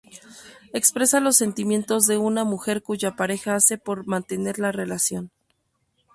[0.73, 5.29] Expresa los sentimientos de una mujer cuya pareja hace por mantener la relación.